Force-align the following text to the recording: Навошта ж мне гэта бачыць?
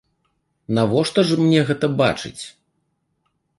Навошта 0.77 1.25
ж 1.33 1.37
мне 1.43 1.61
гэта 1.69 1.93
бачыць? 2.01 2.43